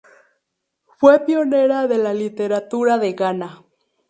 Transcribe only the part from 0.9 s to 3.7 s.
Fue pionera de la literatura de Ghana.